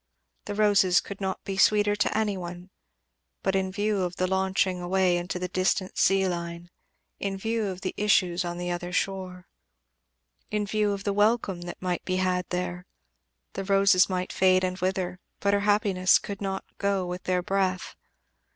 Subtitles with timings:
[0.45, 2.71] The roses could not be sweeter to any one;
[3.43, 6.71] but in view of the launching away into that distant sea line,
[7.19, 9.45] in view of the issues on the other shore,
[10.49, 12.87] in view of the welcome that might be had there,
[13.53, 17.95] the roses might fade and wither, but her happiness could not go with their breath.